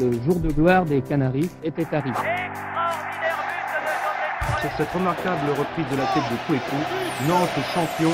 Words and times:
le 0.00 0.12
jour 0.24 0.38
de 0.40 0.50
gloire 0.50 0.84
des 0.84 1.00
Canaries 1.00 1.50
était 1.62 1.86
arrivé. 1.92 2.16
Sur 4.60 4.70
cette 4.76 4.90
remarquable 4.90 5.50
reprise 5.50 5.86
de 5.90 5.96
la 5.96 6.06
tête 6.06 6.22
de 6.30 6.36
Kouekou, 6.46 6.76
Nantes 7.28 7.64
champion. 7.74 8.12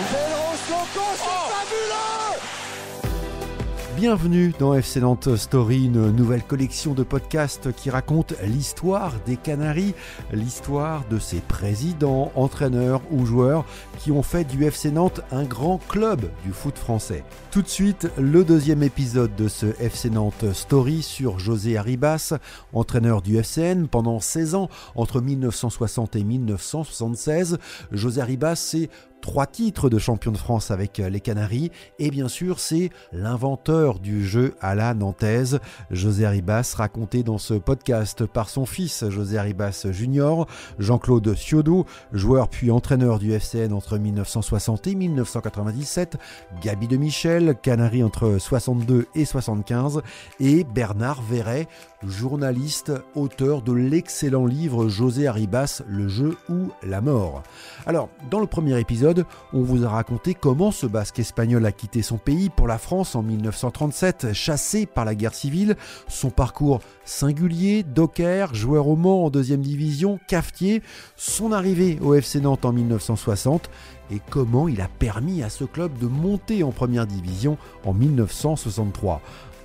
Bienvenue 4.03 4.53
dans 4.59 4.75
FC 4.75 4.99
Nantes 4.99 5.37
Story, 5.37 5.85
une 5.85 6.11
nouvelle 6.11 6.43
collection 6.43 6.93
de 6.93 7.05
podcasts 7.05 7.73
qui 7.73 7.89
raconte 7.89 8.35
l'histoire 8.43 9.15
des 9.27 9.37
Canaries, 9.37 9.95
l'histoire 10.33 11.05
de 11.09 11.21
ses 11.21 11.39
présidents, 11.39 12.33
entraîneurs 12.35 13.01
ou 13.13 13.25
joueurs 13.25 13.65
qui 14.01 14.11
ont 14.11 14.25
fait 14.25 14.43
du 14.43 14.65
FC 14.65 14.91
Nantes 14.91 15.21
un 15.31 15.45
grand 15.45 15.79
club 15.79 16.29
du 16.45 16.51
foot 16.51 16.77
français. 16.79 17.23
Tout 17.53 17.63
de 17.63 17.69
suite, 17.69 18.11
le 18.19 18.43
deuxième 18.43 18.83
épisode 18.83 19.37
de 19.37 19.47
ce 19.47 19.67
FC 19.81 20.11
Nantes 20.11 20.53
Story 20.53 21.03
sur 21.03 21.39
José 21.39 21.77
Arribas, 21.77 22.35
entraîneur 22.73 23.23
du 23.23 23.37
FCN 23.37 23.87
pendant 23.87 24.19
16 24.19 24.57
ans, 24.57 24.69
entre 24.97 25.21
1960 25.21 26.17
et 26.17 26.25
1976. 26.25 27.59
José 27.93 28.21
Arribas, 28.21 28.57
c'est 28.57 28.91
trois 29.23 29.47
titres 29.47 29.89
de 29.89 29.99
champion 29.99 30.33
de 30.33 30.37
France 30.37 30.71
avec 30.71 31.01
euh, 31.01 31.09
les 31.09 31.21
Canaries. 31.21 31.71
Et 31.99 32.11
bien 32.11 32.29
sûr 32.29 32.59
c'est 32.59 32.91
l'inventeur 33.13 33.99
du 33.99 34.27
jeu 34.27 34.55
à 34.61 34.75
la 34.75 34.93
nantaise, 34.93 35.61
José 35.91 36.27
Arribas, 36.27 36.75
raconté 36.77 37.23
dans 37.23 37.39
ce 37.39 37.55
podcast 37.55 38.27
par 38.27 38.51
son 38.51 38.67
fils 38.67 39.09
José 39.09 39.39
Arribas 39.39 39.87
Junior, 39.91 40.47
Jean-Claude 40.79 41.35
Ciodo, 41.35 41.87
joueur 42.13 42.49
puis 42.49 42.71
entraîneur 42.71 43.19
du 43.19 43.33
FCN 43.33 43.73
entre 43.73 43.97
1960 43.97 44.89
et 44.89 44.95
1997, 44.95 46.19
Gabi 46.61 46.89
de 46.89 46.97
Michel, 46.97 47.55
Canary 47.63 48.03
entre 48.03 48.37
62 48.39 49.07
et 49.15 49.25
75 49.25 50.03
et 50.41 50.65
Bernard 50.65 51.23
Verret, 51.23 51.69
journaliste, 52.07 52.93
auteur 53.15 53.63
de 53.63 53.73
l'excellent 53.73 54.47
livre 54.47 54.89
José 54.89 55.27
Arribas, 55.27 55.83
Le 55.87 56.09
jeu 56.09 56.37
ou 56.49 56.71
la 56.83 57.01
mort. 57.01 57.43
Alors, 57.87 58.09
dans 58.31 58.41
le 58.41 58.47
premier 58.47 58.79
épisode, 58.79 59.25
on 59.53 59.63
vous 59.63 59.85
a 59.85 59.89
raconté 59.89 60.35
comment 60.35 60.71
ce 60.71 60.87
basque 60.87 61.19
espagnol 61.19 61.65
a 61.67 61.73
quitté 61.73 62.03
son 62.03 62.19
pays 62.19 62.51
pour 62.51 62.67
la 62.67 62.79
France 62.79 63.15
en 63.15 63.23
1937, 63.23 64.33
chassé 64.33 64.87
par 64.87 65.05
la 65.05 65.15
guerre 65.15 65.35
civile, 65.35 65.77
son 66.09 66.31
parcours 66.31 66.81
singulier, 67.05 67.83
docker, 67.83 68.55
joueur 68.55 68.89
au 68.89 68.97
Mans 68.97 69.25
en 69.25 69.31
deuxième 69.31 69.63
division, 69.63 70.19
cafetier, 70.29 70.83
son 71.17 71.53
arrivée 71.53 71.99
au 72.01 72.15
FC 72.15 72.41
Nantes 72.41 72.65
en 72.65 72.73
1960 72.73 73.71
et 74.11 74.21
comment 74.31 74.69
il 74.69 74.81
a 74.81 74.89
permis 74.89 75.43
à 75.43 75.49
ce 75.49 75.65
club 75.65 75.97
de 75.99 76.07
monter 76.07 76.63
en 76.63 76.71
première 76.71 77.07
division 77.07 77.57
en 77.85 77.95
1963. 77.95 79.21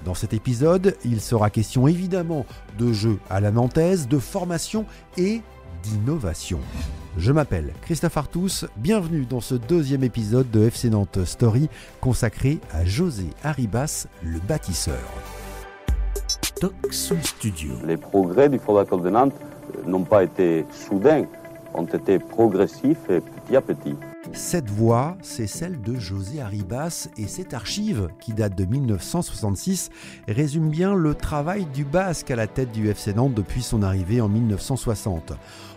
Dans 0.05 0.13
cet 0.13 0.33
épisode, 0.33 0.95
il 1.05 1.21
sera 1.21 1.49
question 1.49 1.87
évidemment 1.87 2.45
de 2.77 2.93
jeux 2.93 3.19
à 3.29 3.39
la 3.39 3.51
nantaise, 3.51 4.07
de 4.07 4.19
formation 4.19 4.85
et 5.17 5.41
d'innovation. 5.83 6.59
Je 7.17 7.31
m'appelle 7.31 7.73
Christophe 7.81 8.17
Artus, 8.17 8.65
bienvenue 8.77 9.25
dans 9.25 9.41
ce 9.41 9.55
deuxième 9.55 10.03
épisode 10.03 10.49
de 10.51 10.65
FC 10.65 10.89
Nantes 10.89 11.25
Story 11.25 11.69
consacré 11.99 12.59
à 12.71 12.85
José 12.85 13.25
Arribas, 13.43 14.07
le 14.23 14.39
bâtisseur. 14.39 15.01
Toxon 16.59 17.17
Studio. 17.21 17.73
Les 17.85 17.97
progrès 17.97 18.49
du 18.49 18.59
Football 18.59 18.85
Club 18.85 19.03
de 19.03 19.09
Nantes 19.09 19.35
n'ont 19.85 20.03
pas 20.03 20.23
été 20.23 20.65
soudains, 20.71 21.25
ont 21.73 21.85
été 21.85 22.19
progressifs 22.19 23.09
et 23.09 23.21
petit 23.21 23.55
à 23.55 23.61
petit. 23.61 23.95
Cette 24.33 24.69
voix, 24.69 25.17
c'est 25.21 25.47
celle 25.47 25.81
de 25.81 25.95
José 25.99 26.41
Arribas 26.41 27.09
et 27.17 27.27
cette 27.27 27.53
archive, 27.53 28.09
qui 28.19 28.33
date 28.33 28.55
de 28.55 28.65
1966, 28.65 29.89
résume 30.27 30.69
bien 30.69 30.93
le 30.93 31.15
travail 31.15 31.65
du 31.73 31.83
Basque 31.83 32.31
à 32.31 32.35
la 32.35 32.47
tête 32.47 32.71
du 32.71 32.89
FC 32.89 33.13
Nantes 33.13 33.33
depuis 33.33 33.63
son 33.63 33.81
arrivée 33.83 34.21
en 34.21 34.29
1960. 34.29 35.33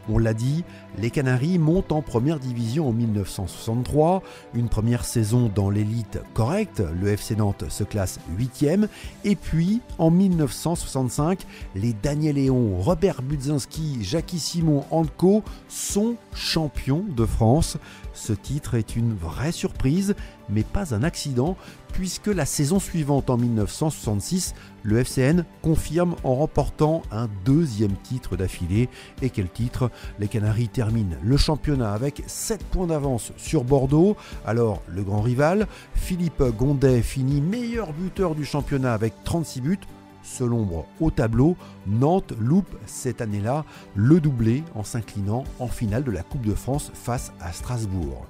On 0.08 0.18
l'a 0.18 0.34
dit, 0.34 0.64
les 0.98 1.10
Canaries 1.10 1.58
montent 1.58 1.92
en 1.92 2.02
première 2.02 2.40
division 2.40 2.88
en 2.88 2.92
1963, 2.92 4.22
une 4.54 4.68
première 4.68 5.04
saison 5.04 5.50
dans 5.54 5.70
l'élite 5.70 6.18
correcte, 6.34 6.82
le 7.00 7.08
FC 7.08 7.36
Nantes 7.36 7.64
se 7.68 7.84
classe 7.84 8.18
8e, 8.36 8.88
et 9.24 9.36
puis 9.36 9.82
en 9.98 10.10
1965, 10.10 11.46
les 11.74 11.92
Daniel 11.92 12.36
Léon, 12.36 12.78
Robert 12.78 13.22
Budzinski, 13.22 13.98
Jackie 14.02 14.38
Simon 14.38 14.84
Anco 14.90 15.42
sont 15.68 16.16
champions 16.34 17.04
de 17.08 17.26
France. 17.26 17.76
Ce 18.12 18.32
titre 18.42 18.74
est 18.74 18.96
une 18.96 19.14
vraie 19.14 19.52
surprise, 19.52 20.14
mais 20.48 20.62
pas 20.62 20.94
un 20.94 21.02
accident, 21.02 21.56
puisque 21.92 22.28
la 22.28 22.46
saison 22.46 22.78
suivante, 22.78 23.30
en 23.30 23.36
1966, 23.36 24.54
le 24.82 24.98
FCN 24.98 25.44
confirme 25.62 26.16
en 26.24 26.34
remportant 26.34 27.02
un 27.10 27.28
deuxième 27.44 27.94
titre 28.02 28.36
d'affilée. 28.36 28.88
Et 29.22 29.30
quel 29.30 29.48
titre? 29.48 29.90
Les 30.18 30.28
Canaries 30.28 30.68
terminent 30.68 31.16
le 31.22 31.36
championnat 31.36 31.92
avec 31.92 32.22
7 32.26 32.64
points 32.64 32.86
d'avance 32.86 33.32
sur 33.36 33.64
Bordeaux. 33.64 34.16
Alors, 34.46 34.82
le 34.88 35.02
grand 35.02 35.20
rival, 35.20 35.66
Philippe 35.94 36.42
Gondet 36.58 37.02
finit 37.02 37.40
meilleur 37.40 37.92
buteur 37.92 38.34
du 38.34 38.44
championnat 38.44 38.94
avec 38.94 39.14
36 39.24 39.60
buts 39.60 39.78
Seul 40.22 40.52
ombre 40.52 40.86
au 41.00 41.10
tableau, 41.10 41.56
Nantes 41.86 42.34
loupe 42.38 42.76
cette 42.86 43.20
année-là 43.20 43.64
le 43.94 44.20
doublé 44.20 44.62
en 44.74 44.84
s'inclinant 44.84 45.44
en 45.58 45.66
finale 45.66 46.04
de 46.04 46.10
la 46.10 46.22
Coupe 46.22 46.46
de 46.46 46.54
France 46.54 46.90
face 46.94 47.32
à 47.40 47.52
Strasbourg. 47.52 48.26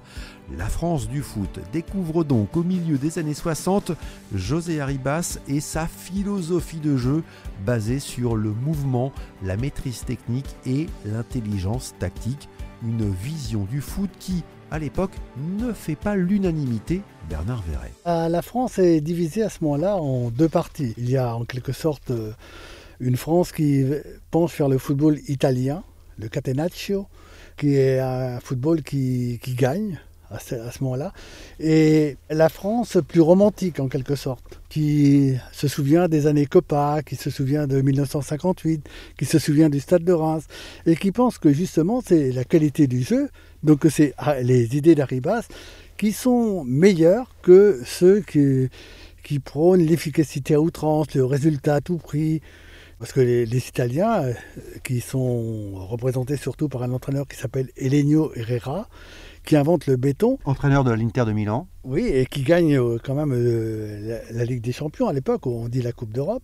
La 0.57 0.67
France 0.67 1.07
du 1.07 1.21
foot 1.21 1.59
découvre 1.71 2.23
donc 2.23 2.57
au 2.57 2.63
milieu 2.63 2.97
des 2.97 3.19
années 3.19 3.33
60 3.33 3.93
José 4.33 4.81
Arribas 4.81 5.39
et 5.47 5.59
sa 5.59 5.87
philosophie 5.87 6.79
de 6.79 6.97
jeu 6.97 7.23
basée 7.65 7.99
sur 7.99 8.35
le 8.35 8.51
mouvement, 8.51 9.11
la 9.43 9.55
maîtrise 9.55 10.03
technique 10.03 10.55
et 10.65 10.87
l'intelligence 11.05 11.93
tactique. 11.99 12.49
Une 12.83 13.09
vision 13.11 13.63
du 13.63 13.79
foot 13.79 14.09
qui, 14.19 14.43
à 14.71 14.79
l'époque, 14.79 15.11
ne 15.37 15.73
fait 15.73 15.95
pas 15.95 16.15
l'unanimité, 16.15 17.01
Bernard 17.29 17.61
Verret. 17.63 17.91
Euh, 18.07 18.29
la 18.29 18.41
France 18.41 18.79
est 18.79 19.01
divisée 19.01 19.43
à 19.43 19.49
ce 19.49 19.63
moment-là 19.63 19.97
en 19.97 20.29
deux 20.29 20.47
parties. 20.47 20.93
Il 20.97 21.09
y 21.09 21.17
a 21.17 21.35
en 21.35 21.43
quelque 21.43 21.73
sorte 21.73 22.09
euh, 22.11 22.31
une 23.01 23.17
France 23.17 23.51
qui 23.51 23.85
penche 24.31 24.57
vers 24.57 24.69
le 24.69 24.77
football 24.77 25.19
italien, 25.27 25.83
le 26.17 26.29
catenaccio, 26.29 27.07
qui 27.57 27.75
est 27.75 27.99
un 27.99 28.39
football 28.39 28.81
qui, 28.81 29.39
gagne 29.55 29.99
à 30.31 30.39
ce, 30.39 30.83
moment-là, 30.83 31.13
et 31.59 32.17
la 32.29 32.49
France 32.49 32.97
plus 33.07 33.21
romantique 33.21 33.79
en 33.79 33.87
quelque 33.87 34.15
sorte, 34.15 34.61
qui 34.69 35.35
se 35.51 35.67
souvient 35.67 36.07
des 36.07 36.27
années 36.27 36.45
Copa, 36.45 37.01
qui 37.05 37.15
se 37.15 37.29
souvient 37.29 37.67
de 37.67 37.81
1958, 37.81 38.87
qui 39.17 39.25
se 39.25 39.39
souvient 39.39 39.69
du 39.69 39.79
Stade 39.79 40.03
de 40.03 40.13
Reims, 40.13 40.45
et 40.85 40.95
qui 40.95 41.11
pense 41.11 41.37
que 41.37 41.51
justement 41.51 42.01
c'est 42.05 42.31
la 42.31 42.45
qualité 42.45 42.87
du 42.87 43.03
jeu 43.03 43.29
donc 43.63 43.85
c'est 43.89 44.13
ah, 44.17 44.41
les 44.41 44.75
idées 44.75 44.95
d'Aribas 44.95 45.47
qui 45.97 46.11
sont 46.11 46.63
meilleures 46.63 47.35
que 47.43 47.79
ceux 47.85 48.21
qui, 48.21 48.69
qui 49.23 49.39
prônent 49.39 49.81
l'efficacité 49.81 50.55
à 50.55 50.61
outrance, 50.61 51.13
le 51.13 51.25
résultat 51.25 51.75
à 51.75 51.81
tout 51.81 51.97
prix. 51.97 52.41
Parce 53.01 53.13
que 53.13 53.19
les, 53.19 53.67
Italiens, 53.67 54.25
euh, 54.25 54.33
qui 54.83 55.01
sont 55.01 55.71
représentés 55.87 56.37
surtout 56.37 56.69
par 56.69 56.83
un 56.83 56.91
entraîneur 56.91 57.27
qui 57.27 57.35
s'appelle 57.35 57.71
Elenio 57.75 58.31
Herrera, 58.35 58.89
qui 59.43 59.55
invente 59.55 59.87
le 59.87 59.95
béton. 59.95 60.37
Entraîneur 60.45 60.83
de 60.83 60.91
l'Inter 60.91 61.25
de 61.25 61.31
Milan. 61.31 61.67
Oui, 61.83 62.03
et 62.03 62.27
qui 62.27 62.43
gagne 62.43 62.77
euh, 62.77 62.99
quand 63.03 63.15
même 63.15 63.33
euh, 63.33 64.19
la, 64.29 64.45
Ligue 64.45 64.61
des 64.61 64.71
Champions 64.71 65.07
à 65.07 65.13
l'époque, 65.13 65.47
on 65.47 65.67
dit 65.67 65.81
la 65.81 65.93
Coupe 65.93 66.13
d'Europe 66.13 66.43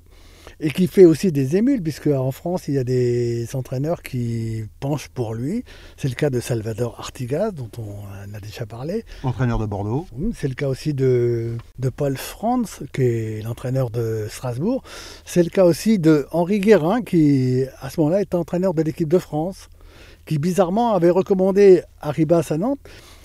et 0.60 0.72
qui 0.72 0.88
fait 0.88 1.06
aussi 1.06 1.32
des 1.32 1.56
émules, 1.56 1.82
puisque 1.82 2.08
en 2.08 2.32
France, 2.32 2.68
il 2.68 2.76
y 2.76 2.78
a 2.80 2.84
des 2.84 3.56
entraîneurs 3.56 4.02
qui 4.02 4.64
penchent 4.80 5.10
pour 5.10 5.34
lui. 5.34 5.64
C'est 5.98 6.08
le 6.08 6.16
cas 6.16 6.30
de 6.30 6.40
Salvador 6.40 6.96
Artigas, 7.00 7.52
dont 7.52 7.70
on 7.78 8.34
a 8.34 8.40
déjà 8.40 8.66
parlé. 8.66 9.06
Entraîneur 9.24 9.60
de 9.60 9.66
Bordeaux. 9.66 10.08
C'est 10.34 10.48
le 10.48 10.56
cas 10.56 10.68
aussi 10.68 10.94
de, 10.94 11.58
de 11.78 11.90
Paul 11.90 12.18
Franz, 12.18 12.84
qui 12.94 13.02
est 13.02 13.42
l'entraîneur 13.44 13.92
de 13.92 14.28
Strasbourg. 14.30 14.82
C'est 15.26 15.44
le 15.44 15.50
cas 15.50 15.66
aussi 15.66 16.00
de 16.00 16.28
Henri 16.32 16.60
Guérin, 16.60 17.02
qui 17.02 17.64
à 17.80 17.90
ce 17.90 18.00
moment-là 18.00 18.22
est 18.22 18.34
entraîneur 18.34 18.74
de 18.74 18.82
l'équipe 18.82 19.10
de 19.10 19.20
France, 19.20 19.70
qui 20.26 20.40
bizarrement 20.40 20.94
avait 20.94 21.12
recommandé 21.12 21.84
Arribas 22.02 22.48
à 22.50 22.58
Nantes 22.58 22.80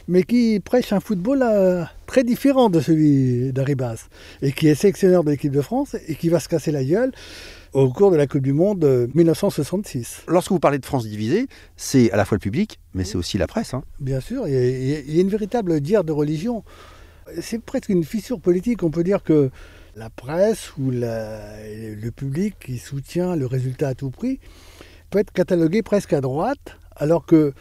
mais 0.09 0.23
qui 0.23 0.61
prêche 0.61 0.93
un 0.93 1.01
football 1.01 1.43
euh, 1.43 1.85
très 2.07 2.25
différent 2.25 2.71
de 2.71 2.81
celui 2.81 3.53
d'Aribas, 3.53 4.09
et 4.41 4.53
qui 4.53 4.69
est 4.69 4.75
sélectionneur 4.75 5.25
de 5.25 5.31
l'équipe 5.31 5.53
de 5.53 5.61
France, 5.61 5.97
et 6.07 6.15
qui 6.15 6.29
va 6.29 6.41
se 6.41 6.49
casser 6.49 6.73
la 6.73 6.85
gueule 6.85 7.13
au 7.73 7.91
cours 7.91 8.11
de 8.11 8.17
la 8.17 8.27
Coupe 8.27 8.43
du 8.43 8.53
Monde 8.53 9.09
1966. 9.15 10.25
Lorsque 10.29 10.51
vous 10.51 10.59
parlez 10.59 10.79
de 10.79 10.85
France 10.85 11.07
divisée, 11.07 11.47
c'est 11.77 12.11
à 12.11 12.17
la 12.17 12.25
fois 12.25 12.37
le 12.37 12.41
public, 12.41 12.79
mais 12.95 13.05
c'est 13.05 13.17
aussi 13.17 13.39
la 13.39 13.47
presse. 13.47 13.73
Hein. 13.73 13.83
Bien 13.99 14.21
sûr, 14.21 14.47
il 14.47 14.53
y, 14.55 15.19
a, 15.19 15.21
une 15.21 15.29
véritable 15.29 15.81
guerre 15.81 16.05
de 16.05 16.13
religion. 16.13 16.65
C'est 17.41 17.63
presque 17.63 17.89
une 17.89 18.05
fissure 18.05 18.41
politique. 18.41 18.83
On 18.83 18.91
peut 18.91 19.05
dire 19.05 19.23
que 19.23 19.51
la 19.97 20.11
presse 20.11 20.77
ou 20.77 20.91
le 20.91 22.11
public 22.11 22.57
qui 22.61 22.79
soutient 22.79 23.37
le 23.37 23.47
résultat 23.47 23.89
à 23.89 23.95
tout 23.95 24.11
prix 24.11 24.39
peut 25.11 25.19
être 25.19 25.33
catalogué 25.33 25.83
presque 25.83 26.13
à 26.13 26.21
droite, 26.21 26.79
alors 26.97 27.25
que 27.25 27.53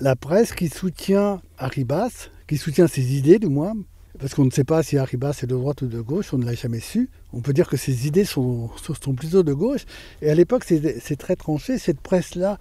la 0.00 0.16
presse 0.16 0.52
qui 0.52 0.68
soutient 0.68 1.40
Arribas, 1.60 2.30
qui 2.48 2.56
soutient 2.56 2.88
ses 2.88 3.16
idées 3.16 3.38
du 3.38 3.48
moins, 3.48 3.74
parce 4.18 4.34
qu'on 4.34 4.44
ne 4.44 4.50
sait 4.50 4.64
pas 4.64 4.82
si 4.82 4.98
Arribas 4.98 5.38
est 5.42 5.46
de 5.46 5.54
droite 5.54 5.82
ou 5.82 5.86
de 5.86 6.00
gauche, 6.00 6.34
on 6.34 6.38
ne 6.38 6.44
l'a 6.44 6.54
jamais 6.54 6.80
su. 6.80 7.08
On 7.32 7.40
peut 7.40 7.52
dire 7.52 7.68
que 7.68 7.76
ses 7.76 8.06
idées 8.06 8.24
sont, 8.24 8.70
sont 8.76 9.14
plutôt 9.14 9.42
de 9.42 9.52
gauche. 9.52 9.84
Et 10.20 10.30
à 10.30 10.34
l'époque, 10.34 10.64
c'est 10.64 11.16
très 11.16 11.36
tranché. 11.36 11.78
Cette 11.78 12.00
presse-là 12.00 12.58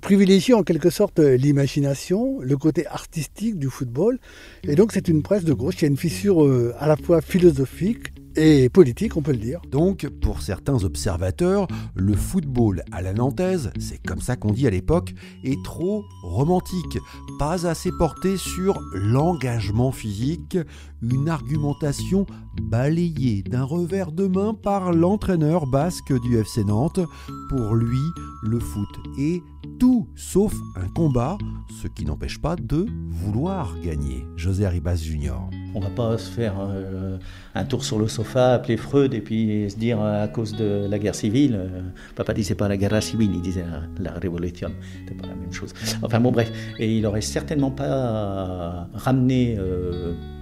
privilégie 0.00 0.54
en 0.54 0.62
quelque 0.62 0.88
sorte 0.88 1.18
l'imagination, 1.18 2.40
le 2.40 2.56
côté 2.56 2.86
artistique 2.86 3.58
du 3.58 3.68
football. 3.68 4.18
Et 4.64 4.74
donc 4.74 4.92
c'est 4.92 5.08
une 5.08 5.22
presse 5.22 5.44
de 5.44 5.52
gauche. 5.52 5.74
Il 5.78 5.82
y 5.82 5.84
a 5.84 5.88
une 5.88 5.98
fissure 5.98 6.44
euh, 6.44 6.74
à 6.78 6.86
la 6.86 6.96
fois 6.96 7.20
philosophique 7.20 8.12
et 8.36 8.68
politique, 8.68 9.16
on 9.16 9.22
peut 9.22 9.32
le 9.32 9.38
dire. 9.38 9.60
Donc, 9.70 10.08
pour 10.20 10.42
certains 10.42 10.84
observateurs, 10.84 11.66
le 11.94 12.14
football 12.14 12.82
à 12.92 13.02
la 13.02 13.12
nantaise, 13.12 13.72
c'est 13.78 13.98
comme 14.06 14.20
ça 14.20 14.36
qu'on 14.36 14.52
dit 14.52 14.66
à 14.66 14.70
l'époque, 14.70 15.14
est 15.44 15.62
trop 15.64 16.04
romantique, 16.22 16.98
pas 17.38 17.66
assez 17.66 17.90
porté 17.98 18.36
sur 18.36 18.80
l'engagement 18.94 19.92
physique, 19.92 20.58
une 21.02 21.28
argumentation 21.28 22.26
balayée 22.60 23.42
d'un 23.42 23.64
revers 23.64 24.12
de 24.12 24.26
main 24.26 24.54
par 24.54 24.92
l'entraîneur 24.92 25.66
basque 25.66 26.12
du 26.22 26.38
FC 26.38 26.64
Nantes. 26.64 27.00
Pour 27.48 27.74
lui, 27.74 28.00
le 28.42 28.58
foot 28.60 28.88
est 29.18 29.42
tout 29.78 30.08
sauf 30.14 30.54
un 30.76 30.88
combat, 30.88 31.38
ce 31.82 31.88
qui 31.88 32.04
n'empêche 32.04 32.40
pas 32.40 32.56
de 32.56 32.86
vouloir 33.10 33.74
gagner. 33.82 34.24
José 34.36 34.66
Arribas 34.66 34.96
Junior. 34.96 35.48
On 35.74 35.80
va 35.80 35.90
pas 35.90 36.18
se 36.18 36.30
faire 36.30 36.54
euh, 36.60 37.18
un 37.54 37.64
tour 37.64 37.84
sur 37.84 37.98
le 37.98 38.08
sofa, 38.08 38.54
appeler 38.54 38.76
Freud 38.76 39.14
et 39.14 39.20
puis 39.20 39.70
se 39.70 39.76
dire 39.76 40.00
euh, 40.00 40.24
à 40.24 40.28
cause 40.28 40.54
de 40.54 40.86
la 40.88 40.98
guerre 40.98 41.14
civile. 41.14 41.54
Euh, 41.56 41.80
papa 42.14 42.34
disait 42.34 42.54
pas 42.54 42.68
la 42.68 42.76
guerre 42.76 43.02
civile, 43.02 43.30
il 43.34 43.42
disait 43.42 43.64
la, 43.98 44.12
révolution. 44.12 44.70
C'était 45.00 45.20
pas 45.20 45.28
la 45.28 45.34
même 45.34 45.52
chose. 45.52 45.72
Enfin 46.02 46.20
bon 46.20 46.32
bref, 46.32 46.52
et 46.78 46.98
il 46.98 47.06
aurait 47.06 47.20
certainement 47.20 47.70
pas 47.70 48.88
ramené 48.94 49.58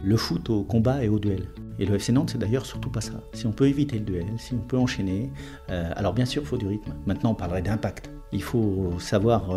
le 0.02 0.16
foot 0.16 0.50
au 0.50 0.64
combat 0.64 1.04
et 1.04 1.08
au 1.08 1.18
duel. 1.18 1.46
Et 1.80 1.86
le 1.86 1.94
FC 1.94 2.12
Nantes, 2.12 2.30
c'est 2.30 2.38
d'ailleurs 2.38 2.66
surtout 2.66 2.90
pas 2.90 3.00
ça. 3.00 3.14
Si 3.32 3.46
on 3.46 3.52
peut 3.52 3.66
éviter 3.66 3.98
le 3.98 4.04
duel, 4.04 4.26
si 4.36 4.52
on 4.52 4.58
peut 4.58 4.76
enchaîner, 4.76 5.30
alors 5.68 6.12
bien 6.12 6.26
sûr, 6.26 6.42
il 6.42 6.46
faut 6.46 6.58
du 6.58 6.66
rythme. 6.66 6.94
Maintenant, 7.06 7.30
on 7.30 7.34
parlerait 7.34 7.62
d'impact. 7.62 8.10
Il 8.32 8.42
faut 8.42 8.92
savoir, 8.98 9.48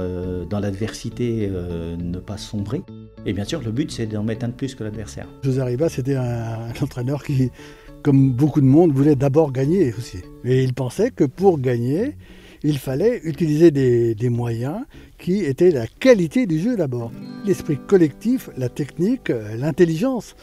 dans 0.49 0.59
l'adversité, 0.59 1.49
ne 1.49 2.19
pas 2.19 2.37
sombrer. 2.37 2.81
Et 3.25 3.33
bien 3.33 3.43
sûr, 3.43 3.61
le 3.61 3.71
but, 3.71 3.91
c'est 3.91 4.05
d'en 4.05 4.23
mettre 4.23 4.45
un 4.45 4.47
de 4.47 4.53
plus 4.53 4.73
que 4.73 4.85
l'adversaire. 4.85 5.27
José 5.43 5.59
Arriba, 5.59 5.89
c'était 5.89 6.15
un, 6.15 6.69
entraîneur 6.81 7.25
qui, 7.25 7.51
comme 8.03 8.31
beaucoup 8.31 8.61
de 8.61 8.65
monde, 8.65 8.93
voulait 8.93 9.17
d'abord 9.17 9.51
gagner 9.51 9.93
aussi. 9.93 10.19
Et 10.45 10.63
il 10.63 10.73
pensait 10.73 11.11
que 11.11 11.25
pour 11.25 11.59
gagner, 11.59 12.15
il 12.63 12.77
fallait 12.77 13.19
utiliser 13.25 13.69
des 13.69 14.29
moyens 14.29 14.85
qui 15.17 15.43
étaient 15.43 15.71
la 15.71 15.87
qualité 15.87 16.45
du 16.45 16.57
jeu 16.57 16.77
d'abord. 16.77 17.11
L'esprit 17.45 17.77
collectif, 17.85 18.49
la 18.55 18.69
technique, 18.69 19.29
l'intelligence. 19.57 20.35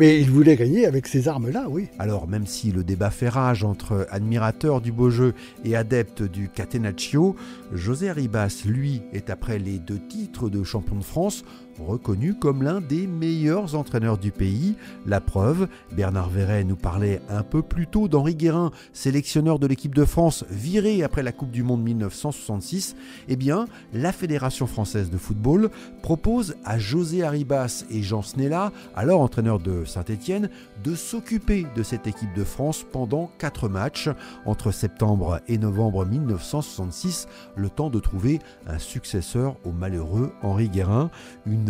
Mais 0.00 0.18
il 0.18 0.30
voulait 0.30 0.56
gagner 0.56 0.86
avec 0.86 1.06
ces 1.06 1.28
armes-là, 1.28 1.66
oui. 1.68 1.88
Alors, 1.98 2.26
même 2.26 2.46
si 2.46 2.72
le 2.72 2.82
débat 2.82 3.10
fait 3.10 3.28
rage 3.28 3.64
entre 3.64 4.06
admirateurs 4.10 4.80
du 4.80 4.92
beau 4.92 5.10
jeu 5.10 5.34
et 5.62 5.76
adeptes 5.76 6.22
du 6.22 6.48
Catenaccio, 6.48 7.36
José 7.74 8.08
Arribas, 8.08 8.62
lui, 8.64 9.02
est 9.12 9.28
après 9.28 9.58
les 9.58 9.78
deux 9.78 9.98
titres 9.98 10.48
de 10.48 10.64
champion 10.64 10.96
de 10.96 11.04
France, 11.04 11.44
reconnu 11.86 12.34
comme 12.34 12.62
l'un 12.62 12.80
des 12.80 13.06
meilleurs 13.06 13.74
entraîneurs 13.74 14.18
du 14.18 14.30
pays. 14.30 14.74
La 15.06 15.20
preuve, 15.20 15.68
Bernard 15.92 16.30
Verret 16.30 16.64
nous 16.64 16.76
parlait 16.76 17.20
un 17.28 17.42
peu 17.42 17.62
plus 17.62 17.86
tôt 17.86 18.08
d'Henri 18.08 18.34
Guérin, 18.34 18.70
sélectionneur 18.92 19.58
de 19.58 19.66
l'équipe 19.66 19.94
de 19.94 20.04
France 20.04 20.44
viré 20.50 21.02
après 21.02 21.22
la 21.22 21.32
Coupe 21.32 21.50
du 21.50 21.62
Monde 21.62 21.82
1966. 21.82 22.96
Eh 23.28 23.36
bien, 23.36 23.66
la 23.92 24.12
Fédération 24.12 24.66
française 24.66 25.10
de 25.10 25.18
football 25.18 25.70
propose 26.02 26.56
à 26.64 26.78
José 26.78 27.22
Arribas 27.22 27.84
et 27.90 28.02
Jean 28.02 28.22
Snella, 28.22 28.72
alors 28.94 29.20
entraîneur 29.20 29.58
de 29.58 29.84
Saint-Étienne, 29.84 30.50
de 30.84 30.94
s'occuper 30.94 31.66
de 31.76 31.82
cette 31.82 32.06
équipe 32.06 32.32
de 32.34 32.44
France 32.44 32.84
pendant 32.90 33.30
quatre 33.38 33.68
matchs 33.68 34.08
entre 34.46 34.70
septembre 34.70 35.40
et 35.48 35.58
novembre 35.58 36.06
1966, 36.06 37.28
le 37.56 37.68
temps 37.68 37.90
de 37.90 38.00
trouver 38.00 38.38
un 38.66 38.78
successeur 38.78 39.56
au 39.64 39.72
malheureux 39.72 40.32
Henri 40.42 40.68
Guérin. 40.68 41.10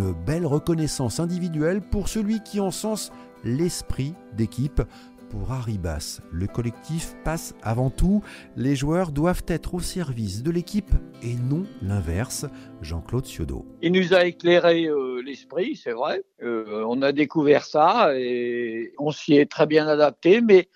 Belle 0.01 0.47
reconnaissance 0.47 1.21
individuelle 1.21 1.81
pour 1.81 2.09
celui 2.09 2.43
qui 2.43 2.61
encense 2.61 3.13
l'esprit 3.45 4.15
d'équipe. 4.37 4.83
Pour 5.31 5.53
Arribas, 5.53 6.21
le 6.33 6.49
collectif 6.49 7.15
passe 7.23 7.55
avant 7.63 7.89
tout, 7.89 8.21
les 8.57 8.75
joueurs 8.75 9.13
doivent 9.13 9.45
être 9.47 9.75
au 9.75 9.81
service 9.81 10.43
de 10.43 10.51
l'équipe 10.51 10.91
et 11.23 11.35
non 11.35 11.67
l'inverse. 11.83 12.47
Jean-Claude 12.83 13.27
Ciodo. 13.27 13.65
Il 13.81 13.93
nous 13.93 14.13
a 14.13 14.25
éclairé 14.25 14.87
euh, 14.87 15.23
l'esprit, 15.25 15.77
c'est 15.77 15.93
vrai. 15.93 16.25
Euh, 16.43 16.85
on 16.89 17.01
a 17.03 17.13
découvert 17.13 17.65
ça 17.65 18.13
et 18.19 18.93
on 18.99 19.13
s'y 19.13 19.35
est 19.35 19.49
très 19.49 19.67
bien 19.67 19.87
adapté, 19.87 20.41
mais 20.41 20.69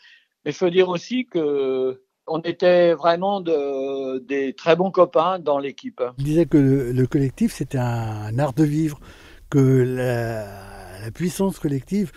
il 0.47 0.53
faut 0.53 0.71
dire 0.71 0.89
aussi 0.89 1.27
que 1.27 2.01
on 2.27 2.41
était 2.41 2.95
vraiment 2.95 3.41
des 3.41 4.55
très 4.57 4.77
bons 4.77 4.91
copains 4.91 5.39
dans 5.39 5.59
l'équipe. 5.59 6.03
Il 6.19 6.25
disait 6.25 6.47
que 6.47 6.59
le, 6.59 7.07
collectif, 7.07 7.55
c'était 7.55 7.79
un, 7.79 8.39
art 8.39 8.53
de 8.53 8.65
vivre, 8.65 8.99
que 9.51 9.59
la, 9.59 11.11
puissance 11.13 11.59
collective 11.59 12.13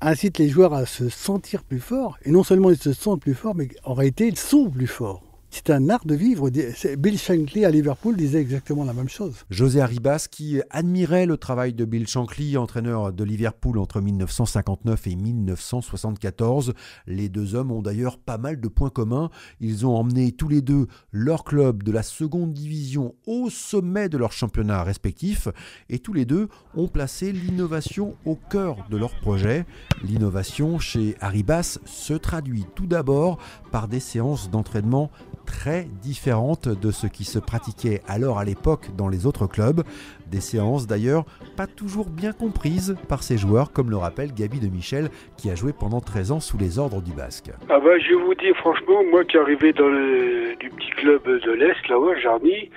incite 0.00 0.38
les 0.38 0.48
joueurs 0.48 0.74
à 0.74 0.86
se 0.86 1.08
sentir 1.08 1.64
plus 1.64 1.80
forts. 1.80 2.18
Et 2.24 2.30
non 2.30 2.44
seulement 2.44 2.70
ils 2.70 2.78
se 2.78 2.92
sentent 2.92 3.20
plus 3.20 3.34
forts, 3.34 3.54
mais 3.54 3.68
en 3.84 3.94
réalité, 3.94 4.28
ils 4.28 4.38
sont 4.38 4.70
plus 4.70 4.86
forts. 4.86 5.22
C'est 5.56 5.70
un 5.70 5.88
art 5.88 6.04
de 6.04 6.14
vivre. 6.14 6.50
Bill 6.50 7.18
Shankly 7.18 7.64
à 7.64 7.70
Liverpool 7.70 8.14
disait 8.14 8.42
exactement 8.42 8.84
la 8.84 8.92
même 8.92 9.08
chose. 9.08 9.36
José 9.48 9.80
Arribas, 9.80 10.26
qui 10.30 10.60
admirait 10.68 11.24
le 11.24 11.38
travail 11.38 11.72
de 11.72 11.86
Bill 11.86 12.06
Shankly, 12.06 12.58
entraîneur 12.58 13.10
de 13.10 13.24
Liverpool 13.24 13.78
entre 13.78 14.02
1959 14.02 15.06
et 15.06 15.16
1974. 15.16 16.74
Les 17.06 17.30
deux 17.30 17.54
hommes 17.54 17.72
ont 17.72 17.80
d'ailleurs 17.80 18.18
pas 18.18 18.36
mal 18.36 18.60
de 18.60 18.68
points 18.68 18.90
communs. 18.90 19.30
Ils 19.58 19.86
ont 19.86 19.96
emmené 19.96 20.30
tous 20.30 20.48
les 20.48 20.60
deux 20.60 20.88
leur 21.10 21.42
club 21.42 21.82
de 21.82 21.90
la 21.90 22.02
seconde 22.02 22.52
division 22.52 23.14
au 23.26 23.48
sommet 23.48 24.10
de 24.10 24.18
leur 24.18 24.32
championnat 24.32 24.84
respectif. 24.84 25.48
Et 25.88 26.00
tous 26.00 26.12
les 26.12 26.26
deux 26.26 26.48
ont 26.74 26.86
placé 26.86 27.32
l'innovation 27.32 28.14
au 28.26 28.36
cœur 28.36 28.86
de 28.90 28.98
leur 28.98 29.18
projet. 29.20 29.64
L'innovation 30.04 30.78
chez 30.78 31.16
Arribas 31.22 31.78
se 31.86 32.12
traduit 32.12 32.66
tout 32.74 32.86
d'abord 32.86 33.38
par 33.72 33.88
des 33.88 34.00
séances 34.00 34.50
d'entraînement 34.50 35.10
très 35.46 35.86
différentes 36.02 36.68
de 36.68 36.90
ce 36.90 37.06
qui 37.06 37.24
se 37.24 37.38
pratiquait 37.38 38.02
alors 38.06 38.38
à 38.38 38.44
l'époque 38.44 38.88
dans 38.96 39.08
les 39.08 39.26
autres 39.26 39.46
clubs. 39.46 39.82
Des 40.30 40.40
séances 40.40 40.86
d'ailleurs 40.86 41.24
pas 41.56 41.66
toujours 41.66 42.10
bien 42.10 42.32
comprises 42.32 42.96
par 43.08 43.22
ces 43.22 43.38
joueurs, 43.38 43.72
comme 43.72 43.90
le 43.90 43.96
rappelle 43.96 44.34
Gabi 44.34 44.60
de 44.60 44.68
Michel, 44.68 45.08
qui 45.36 45.50
a 45.50 45.54
joué 45.54 45.72
pendant 45.72 46.00
13 46.00 46.32
ans 46.32 46.40
sous 46.40 46.58
les 46.58 46.78
ordres 46.78 47.00
du 47.00 47.12
Basque. 47.12 47.50
Ah 47.70 47.78
bah, 47.78 47.98
je 47.98 48.08
vais 48.08 48.22
vous 48.22 48.34
dire 48.34 48.54
franchement, 48.56 49.02
moi 49.10 49.24
qui 49.24 49.38
arrivais 49.38 49.72
dans 49.72 49.88
le, 49.88 50.56
du 50.60 50.68
petit 50.70 50.90
club 50.90 51.22
de 51.24 51.52
l'Est, 51.52 51.88
là-bas, 51.88 52.18
Jarny, 52.20 52.70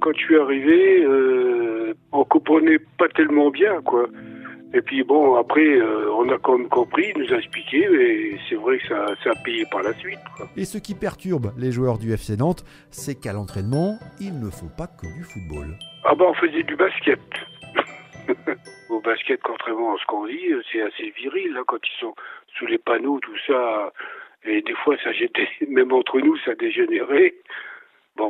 quand 0.00 0.12
je 0.14 0.18
suis 0.18 0.38
arrivé, 0.38 1.04
euh, 1.04 1.94
on 2.12 2.24
comprenait 2.24 2.78
pas 2.98 3.08
tellement 3.08 3.50
bien, 3.50 3.80
quoi. 3.82 4.06
Et 4.72 4.82
puis 4.82 5.02
bon, 5.02 5.34
après, 5.34 5.66
euh, 5.66 6.12
on 6.12 6.28
a 6.28 6.38
quand 6.38 6.56
même 6.56 6.68
compris, 6.68 7.12
il 7.14 7.22
nous 7.22 7.32
a 7.34 7.38
expliqué, 7.38 7.78
et 7.78 8.38
c'est 8.48 8.54
vrai 8.54 8.78
que 8.78 8.86
ça, 8.86 9.06
ça, 9.24 9.30
a 9.30 9.34
payé 9.42 9.64
par 9.70 9.82
la 9.82 9.92
suite. 9.94 10.20
Et 10.56 10.64
ce 10.64 10.78
qui 10.78 10.94
perturbe 10.94 11.52
les 11.58 11.72
joueurs 11.72 11.98
du 11.98 12.12
FC 12.12 12.36
Nantes, 12.36 12.64
c'est 12.90 13.16
qu'à 13.20 13.32
l'entraînement, 13.32 13.98
ils 14.20 14.38
ne 14.38 14.48
font 14.48 14.70
pas 14.76 14.86
que 14.86 15.06
du 15.06 15.24
football. 15.24 15.76
Ah 16.04 16.14
bah 16.14 16.26
on 16.28 16.34
faisait 16.34 16.62
du 16.62 16.76
basket. 16.76 17.20
Au 18.90 19.00
basket, 19.00 19.40
contrairement 19.42 19.94
à 19.94 19.98
ce 19.98 20.06
qu'on 20.06 20.26
dit, 20.26 20.52
c'est 20.70 20.82
assez 20.82 21.10
viril, 21.16 21.52
là, 21.52 21.62
quand 21.66 21.78
ils 21.82 22.00
sont 22.00 22.14
sous 22.56 22.66
les 22.66 22.78
panneaux, 22.78 23.18
tout 23.20 23.36
ça. 23.48 23.92
Et 24.44 24.62
des 24.62 24.74
fois, 24.84 24.96
ça 25.02 25.12
j'étais, 25.12 25.48
même 25.68 25.92
entre 25.92 26.20
nous, 26.20 26.36
ça 26.44 26.54
dégénérait. 26.54 27.34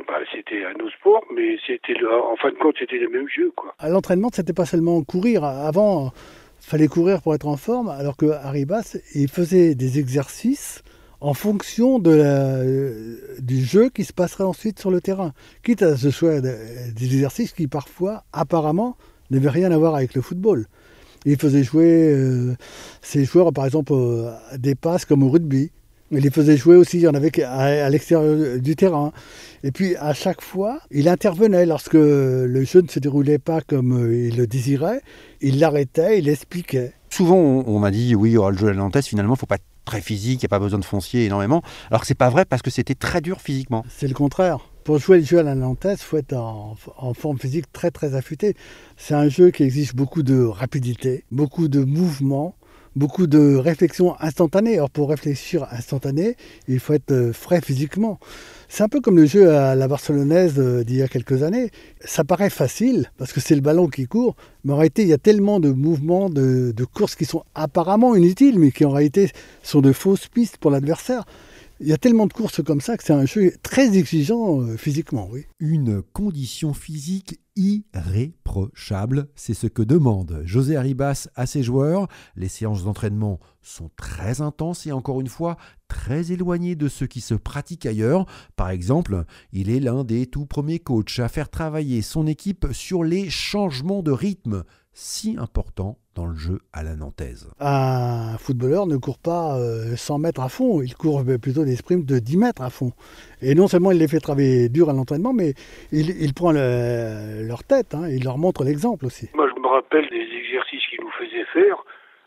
Bah, 0.07 0.19
c'était 0.33 0.65
un 0.65 0.75
autre 0.85 0.95
sport, 0.99 1.25
mais 1.35 1.57
c'était 1.67 1.95
en 2.05 2.37
fin 2.37 2.51
de 2.51 2.57
compte, 2.57 2.77
c'était 2.79 2.99
le 2.99 3.09
même 3.09 3.29
jeu. 3.29 3.53
Quoi. 3.57 3.75
À 3.79 3.89
l'entraînement, 3.89 4.31
c'était 4.33 4.53
pas 4.53 4.65
seulement 4.65 5.03
courir. 5.03 5.45
Avant, 5.45 6.13
fallait 6.61 6.89
courir 6.89 7.23
pour 7.23 7.35
être 7.35 7.49
en 7.49 7.57
forme, 7.57 7.89
alors 7.89 8.17
que 8.17 8.27
Haribas, 8.27 8.97
il 9.15 9.29
faisait 9.29 9.75
des 9.75 9.99
exercices 9.99 10.83
en 11.21 11.35
fonction 11.35 11.99
de 11.99 13.41
du 13.41 13.63
jeu 13.63 13.91
qui 13.91 14.05
se 14.05 14.13
passerait 14.13 14.45
ensuite 14.45 14.79
sur 14.79 14.91
le 14.91 15.01
terrain. 15.01 15.33
Quitte 15.63 15.83
à 15.83 15.97
ce 15.97 16.11
soit 16.11 16.41
des 16.41 17.05
exercices 17.05 17.53
qui, 17.53 17.67
parfois, 17.67 18.25
apparemment, 18.33 18.97
n'avaient 19.31 19.51
rien 19.51 19.73
à 19.73 19.77
voir 19.77 19.97
avec 19.97 20.15
le 20.15 20.23
football. 20.23 20.67
Il 21.27 21.37
faisait 21.37 21.63
jouer 21.63 22.13
euh, 22.13 22.55
ses 23.03 23.25
joueurs, 23.25 23.53
par 23.53 23.67
exemple, 23.67 23.93
euh, 23.93 24.31
des 24.57 24.75
passes 24.75 25.05
comme 25.05 25.23
au 25.23 25.29
rugby. 25.29 25.71
Il 26.13 26.21
les 26.21 26.31
faisait 26.31 26.57
jouer 26.57 26.75
aussi, 26.75 26.97
il 26.99 27.03
y 27.03 27.09
en 27.09 27.15
avait 27.15 27.31
à, 27.45 27.89
l'extérieur 27.89 28.59
du 28.59 28.75
terrain. 28.75 29.13
Et 29.63 29.71
puis 29.71 29.95
à 29.97 30.13
chaque 30.13 30.41
fois, 30.41 30.81
il 30.91 31.09
intervenait 31.09 31.67
lorsque 31.67 31.95
le 31.95 32.65
jeu 32.65 32.81
ne 32.81 32.89
se 32.89 32.99
déroulait 32.99 33.39
pas 33.39 33.61
comme 33.61 33.93
euh, 33.93 34.29
il 34.29 34.37
le 34.37 34.49
désirait. 34.49 35.03
Il 35.41 35.61
l'arrêtait, 35.61 36.19
il 36.19 36.29
expliquait. 36.29 36.93
Souvent, 37.11 37.37
on, 37.37 37.79
m'a 37.79 37.93
dit 37.93 38.17
oui, 38.17 38.33
le 38.33 38.57
jeu 38.57 38.69
à 38.69 38.71
la 38.73 38.77
Nantes, 38.77 39.03
finalement, 39.03 39.35
il 39.35 39.37
ne 39.37 39.39
faut 39.39 39.47
pas 39.47 39.57
être 39.57 39.65
très 39.85 40.01
physique, 40.01 40.43
il 40.43 40.45
n'y 40.45 40.49
a 40.49 40.49
pas 40.49 40.59
besoin 40.59 40.79
de 40.81 40.85
foncier 40.85 41.27
énormément. 41.27 41.63
Alors 41.91 42.01
que 42.01 42.07
c'est 42.07 42.15
pas 42.15 42.31
vrai 42.31 42.45
parce 42.45 42.63
que 42.63 42.71
c'était 42.71 42.95
très 42.95 43.21
dur 43.21 43.41
physiquement. 43.41 43.85
C'est 43.89 44.09
le 44.09 44.15
contraire. 44.15 44.59
Pour 44.85 44.99
jouer 44.99 45.19
le 45.19 45.25
jeu 45.25 45.39
à 45.39 45.43
la 45.45 45.55
Nantes, 45.55 45.87
il 45.89 45.97
faut 45.97 46.17
être 46.17 46.33
en, 46.33 46.77
en, 46.97 47.15
forme 47.15 47.39
physique 47.39 47.71
très 47.73 47.91
très 47.91 48.15
affûtée. 48.15 48.57
C'est 48.97 49.15
un 49.15 49.29
jeu 49.29 49.51
qui 49.51 49.63
exige 49.63 49.95
beaucoup 49.95 50.23
de 50.23 50.43
rapidité, 50.43 51.25
beaucoup 51.31 51.69
de 51.69 51.85
mouvement, 51.85 52.57
beaucoup 52.97 53.27
de 53.27 53.57
réflexions 53.57 54.15
instantanées. 54.21 54.75
Alors 54.75 54.91
pour 54.91 55.11
réfléchir 55.11 55.67
instantané, 55.71 56.37
il 56.69 56.81
faut 56.81 56.93
être 56.93 57.13
euh, 57.13 57.33
frais 57.33 57.61
physiquement. 57.61 58.19
C'est 58.69 58.83
un 58.83 58.89
peu 58.89 59.01
comme 59.01 59.17
le 59.17 59.27
jeu 59.27 59.51
à 59.51 59.75
la 59.75 59.89
barcelonaise 59.89 60.55
euh, 60.59 60.85
d'il 60.85 60.97
y 60.97 61.03
a 61.03 61.09
quelques 61.09 61.43
années. 61.43 61.71
Ça 62.05 62.25
paraît 62.25 62.51
facile 62.51 63.11
parce 63.19 63.33
que 63.33 63.41
c'est 63.41 63.55
le 63.55 63.61
ballon 63.61 63.89
qui 63.89 64.07
court, 64.07 64.37
mais 64.65 64.73
en 64.73 64.77
réalité, 64.77 65.03
il 65.03 65.09
y 65.09 65.13
a 65.13 65.19
tellement 65.19 65.61
de 65.61 65.71
mouvements, 65.71 66.31
de, 66.31 66.73
de 66.77 66.85
courses 66.85 67.17
qui 67.17 67.25
sont 67.25 67.45
apparemment 67.55 68.15
inutiles, 68.15 68.59
mais 68.59 68.71
qui 68.71 68.85
en 68.85 68.91
réalité 68.91 69.31
sont 69.63 69.81
de 69.81 69.93
fausses 69.93 70.29
pistes 70.29 70.59
pour 70.59 70.71
l'adversaire. 70.71 71.25
Il 71.83 71.89
y 71.89 71.95
a 71.95 71.97
tellement 71.97 72.27
de 72.27 72.35
courses 72.35 72.63
comme 72.63 72.83
ça 72.83 72.99
que 72.99 73.05
c'est 73.05 73.15
un 73.15 73.25
jeu 73.25 73.55
très 73.63 73.97
exigeant 73.97 74.61
euh, 74.61 74.77
physiquement, 74.77 75.27
oui. 75.31 75.47
Une 75.61 76.03
condition 76.03 76.75
physique 76.75 77.41
irréprochable, 77.57 79.29
c'est 79.35 79.55
ce 79.55 79.67
que 79.67 79.81
demande 79.81 80.43
José 80.45 80.77
Arribas 80.77 81.29
à 81.37 81.47
ses 81.47 81.63
joueurs. 81.63 82.07
Les 82.37 82.49
séances 82.49 82.85
d'entraînement 82.85 83.41
sont 83.63 83.91
très 83.97 84.43
intenses 84.43 84.87
et 84.87 84.93
encore 84.93 85.23
une 85.23 85.29
fois 85.29 85.57
très 85.89 86.33
éloignées 86.33 86.77
de 86.77 86.89
ce 86.89 87.07
qui 87.07 87.23
se 87.23 87.35
pratique 87.35 87.87
ailleurs. 87.87 88.27
Par 88.57 88.69
exemple, 88.69 89.25
il 89.53 89.71
est 89.71 89.81
l'un 89.81 90.05
des 90.05 90.27
tout 90.27 90.45
premiers 90.45 90.81
coachs 90.81 91.19
à 91.19 91.29
faire 91.29 91.49
travailler 91.49 92.03
son 92.03 92.27
équipe 92.27 92.67
sur 92.73 93.05
les 93.05 93.31
changements 93.31 94.03
de 94.03 94.13
rythme 94.13 94.65
si 95.01 95.37
importants 95.39 95.97
dans 96.15 96.27
le 96.27 96.35
jeu 96.35 96.59
à 96.75 96.83
la 96.83 96.95
nantaise. 96.95 97.51
Un 97.59 98.37
footballeur 98.37 98.87
ne 98.87 98.99
court 98.99 99.19
pas 99.19 99.57
100 99.97 100.15
euh, 100.15 100.19
mètres 100.19 100.43
à 100.43 100.51
fond, 100.51 100.83
il 100.83 100.95
court 100.95 101.23
plutôt 101.41 101.65
des 101.65 101.75
sprints 101.77 102.05
de 102.05 102.19
10 102.19 102.37
mètres 102.37 102.61
à 102.61 102.69
fond. 102.69 102.93
Et 103.41 103.55
non 103.55 103.67
seulement 103.67 103.93
il 103.93 103.99
les 103.99 104.09
fait 104.09 104.21
travailler 104.21 104.69
dur 104.69 104.91
à 104.91 104.93
l'entraînement, 104.93 105.33
mais 105.33 105.55
il, 105.91 106.35
prend 106.35 106.53
leur 106.53 107.65
tête, 107.65 107.95
hein, 107.95 108.09
il 108.11 108.25
leur 108.25 108.37
montre 108.37 108.63
l'exemple 108.63 109.07
aussi. 109.07 109.31
Moi 109.35 109.49
je 109.49 109.59
me 109.59 109.69
rappelle 109.69 110.07
des 110.11 110.29
exercices 110.37 110.87
qu'il 110.91 111.01
nous 111.01 111.13
faisait 111.13 111.47
faire, 111.55 111.83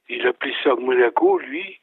il 0.09 0.25
appelait 0.25 0.55
ça 0.63 0.73
Monaco, 0.73 1.37
lui. 1.37 1.79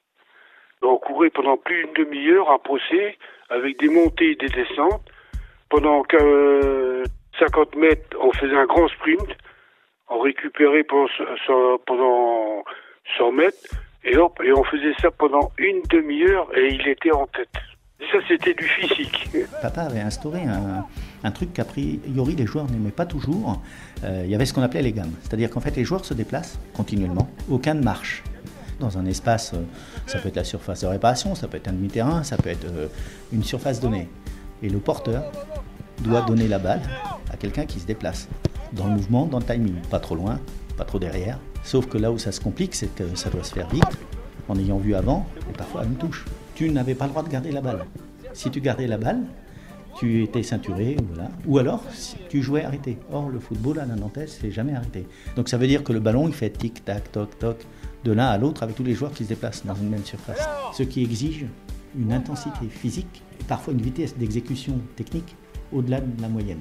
On 0.83 0.97
courait 0.97 1.31
pendant 1.31 1.57
plus 1.57 1.85
d'une 1.85 2.05
demi-heure 2.05 2.51
à 2.51 2.59
procès, 2.59 3.17
avec 3.49 3.79
des 3.79 3.89
montées 3.89 4.33
et 4.33 4.37
des 4.37 4.49
descentes. 4.49 5.05
Pendant 5.69 6.03
50 6.03 6.21
euh, 6.21 7.05
mètres, 7.77 8.17
on 8.21 8.33
faisait 8.33 8.57
un 8.57 8.67
grand 8.67 8.89
sprint 8.89 9.37
on 10.11 10.19
récupérait 10.19 10.85
pendant, 10.85 11.07
100 13.17 13.33
mètres, 13.33 13.57
et 14.05 14.17
hop, 14.17 14.41
et 14.45 14.53
on 14.53 14.65
faisait 14.65 14.95
ça 15.01 15.11
pendant 15.11 15.53
une 15.59 15.81
demi-heure, 15.89 16.49
et 16.57 16.75
il 16.75 16.89
était 16.89 17.13
en 17.13 17.27
tête. 17.27 17.49
Ça, 18.13 18.19
c'était 18.27 18.55
du 18.55 18.65
physique. 18.65 19.29
Papa 19.63 19.83
avait 19.83 20.01
instauré 20.01 20.41
un, 21.23 21.31
truc 21.31 21.53
qu'a 21.53 21.65
priori 21.65 22.35
les 22.35 22.47
joueurs 22.47 22.65
n'aimaient 22.71 22.91
pas 22.91 23.05
toujours. 23.05 23.61
Euh, 24.05 24.23
il 24.25 24.31
y 24.31 24.35
avait 24.35 24.47
ce 24.47 24.55
qu'on 24.55 24.63
appelait 24.63 24.83
les 24.83 24.93
gammes. 24.93 25.13
C'est-à-dire 25.21 25.51
qu'en 25.51 25.61
fait, 25.61 25.77
les 25.77 25.85
joueurs 25.85 26.05
se 26.05 26.15
déplacent 26.15 26.59
continuellement. 26.75 27.29
Aucun 27.51 27.75
ne 27.75 27.83
marche. 27.83 28.25
Dans 28.81 28.97
un 28.97 29.05
espace, 29.05 29.53
euh, 29.53 29.59
ça 30.07 30.19
peut 30.19 30.29
être 30.29 30.37
la 30.37 30.45
surface 30.45 30.81
de 30.81 30.87
réparation, 30.87 31.35
ça 31.35 31.47
peut 31.47 31.59
être 31.59 31.69
un 31.69 31.75
demi-terrain, 31.75 32.23
ça 32.23 32.39
peut 32.39 32.49
être 32.49 32.65
euh, 32.65 32.89
une 33.35 33.43
surface 33.43 33.81
donnée. 33.81 34.09
Et 34.63 34.71
le 34.71 34.79
porteur 34.79 35.23
doit 35.99 36.23
donner 36.23 36.49
la 36.49 36.59
balle 36.59 36.81
à 37.31 37.37
quelqu'un 37.37 37.67
qui 37.67 37.79
se 37.79 37.87
déplace 37.87 38.29
dans 38.73 38.87
le 38.87 38.95
mouvement, 38.95 39.27
dans 39.27 39.39
le 39.39 39.45
timing. 39.45 39.75
Pas 39.91 40.01
trop 40.01 40.15
loin, 40.15 40.39
pas 40.77 40.85
trop 40.85 40.99
derrière. 40.99 41.39
Sauf 41.63 41.87
que 41.87 41.99
là 41.99 42.11
où 42.11 42.19
ça 42.19 42.33
se 42.33 42.41
complique, 42.41 42.75
c'est 42.75 42.95
que 42.95 43.15
ça 43.15 43.31
doit 43.31 43.45
se 43.45 43.55
faire 43.55 43.69
vite, 43.69 43.85
en 44.49 44.59
ayant 44.59 44.79
vu 44.79 44.95
avant, 44.95 45.27
et 45.49 45.53
parfois 45.53 45.83
à 45.83 45.85
une 45.85 45.97
touche. 45.97 46.25
Tu 46.55 46.71
n'avais 46.71 46.95
pas 46.95 47.07
le 47.07 47.11
droit 47.11 47.23
de 47.23 47.29
garder 47.29 47.53
la 47.53 47.61
balle. 47.61 47.85
Si 48.33 48.51
tu 48.51 48.61
gardais 48.61 48.87
la 48.87 48.99
balle, 48.99 49.23
tu 49.99 50.23
étais 50.23 50.43
ceinturé, 50.43 50.97
ou 51.47 51.59
alors 51.59 51.85
tu 52.29 52.43
jouais 52.43 52.65
arrêté. 52.65 52.99
Or, 53.13 53.29
le 53.29 53.41
football 53.41 53.81
à 53.81 53.87
la 53.87 53.97
Nantes, 53.97 54.21
c'est 54.27 54.51
jamais 54.51 54.75
arrêté. 54.75 55.07
Donc 55.37 55.49
ça 55.49 55.59
veut 55.59 55.67
dire 55.67 55.85
que 55.85 55.93
le 55.93 56.01
ballon, 56.01 56.29
il 56.29 56.35
fait 56.35 56.51
tic-tac, 56.51 57.13
toc-toc, 57.13 57.67
de 58.05 58.13
l'un 58.13 58.27
à 58.27 58.39
l'autre 58.39 58.63
avec 58.63 58.77
tous 58.77 58.85
les 58.85 58.95
joueurs 58.95 59.13
qui 59.13 59.25
se 59.25 59.29
déplacent 59.29 59.67
dans 59.67 59.75
une 59.75 59.91
même 59.91 60.05
surface. 60.05 60.49
Ce 60.73 60.83
qui 60.83 61.03
exige 61.03 61.45
une 61.99 62.13
intensité 62.13 62.67
physique 62.69 63.23
et 63.41 63.45
parfois 63.45 63.75
une 63.75 63.83
vitesse 63.83 64.17
d'exécution 64.17 64.79
technique 64.97 65.37
au-delà 65.73 66.01
de 66.01 66.23
la 66.23 66.29
moyenne. 66.29 66.61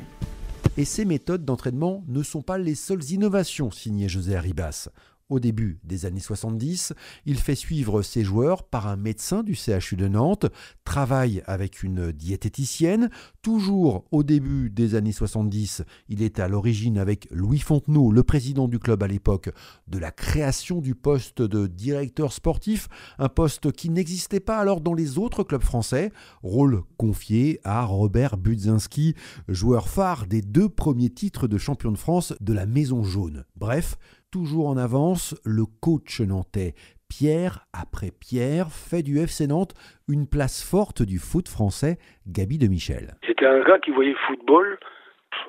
Et 0.79 0.86
ces 0.86 1.03
méthodes 1.03 1.43
d'entraînement 1.43 2.05
ne 2.07 2.24
sont 2.24 2.41
pas 2.41 2.57
les 2.57 2.74
seules 2.74 3.03
innovations 3.12 3.69
signées 3.69 4.07
José 4.07 4.38
Arribas. 4.38 4.88
Au 5.29 5.39
début 5.39 5.79
des 5.83 6.07
années 6.07 6.19
70, 6.19 6.93
il 7.27 7.38
fait 7.38 7.53
suivre 7.53 8.01
ses 8.01 8.24
joueurs 8.24 8.63
par 8.63 8.88
un 8.88 8.95
médecin 8.95 9.43
du 9.43 9.53
CHU 9.53 9.95
de 9.95 10.07
Nantes, 10.07 10.48
travaille 10.83 11.43
avec 11.45 11.83
une 11.83 12.12
diététicienne. 12.12 13.12
Toujours 13.43 14.05
au 14.12 14.24
début 14.24 14.71
des 14.71 14.95
années 14.95 15.12
70, 15.12 15.83
il 16.07 16.24
est 16.24 16.39
à 16.39 16.48
l'origine 16.48 16.98
avec 16.98 17.27
Louis 17.29 17.59
Fontenot, 17.59 18.12
le 18.12 18.24
président 18.24 18.67
du 18.67 18.79
club 18.79 19.03
à 19.03 19.07
l'époque, 19.07 19.51
de 19.88 20.00
la 20.00 20.12
création 20.12 20.81
du 20.81 20.95
poste 20.95 21.43
de 21.43 21.67
directeur 21.67 22.33
sportif, 22.33 22.88
un 23.19 23.29
poste 23.29 23.71
qui 23.71 23.91
n'existait 23.91 24.39
pas 24.39 24.57
alors 24.57 24.81
dans 24.81 24.95
les 24.95 25.19
autres 25.19 25.43
clubs 25.43 25.62
français, 25.62 26.12
rôle 26.41 26.81
confié 26.98 27.59
à 27.63 27.86
Robert 27.86 28.38
Budzinski, 28.38 29.13
joueur 29.48 29.89
phare 29.89 30.25
des 30.25 30.41
deux 30.41 30.69
premiers 30.69 31.12
titres 31.12 31.48
de 31.48 31.59
champion 31.59 31.91
de 31.91 31.98
France 32.00 32.33
de 32.41 32.53
la 32.53 32.65
Maison 32.65 33.03
Jaune. 33.03 33.45
Bref, 33.55 33.98
toujours 34.31 34.67
en 34.67 34.77
avance, 34.77 35.36
le 35.43 35.65
coach 35.65 36.21
nantais 36.21 36.74
Pierre 37.07 37.65
après 37.74 38.12
Pierre 38.12 38.67
fait 38.71 39.01
du 39.01 39.19
FC 39.19 39.48
Nantes 39.48 39.74
une 40.07 40.27
place 40.27 40.63
forte 40.63 41.01
du 41.01 41.17
foot 41.17 41.48
français, 41.48 41.98
Gabi 42.27 42.57
de 42.57 42.67
Michel. 42.67 43.15
C'était 43.25 43.48
un 43.48 43.63
gars 43.63 43.79
qui 43.79 43.91
voyait 43.91 44.12
le 44.12 44.17
football 44.27 44.77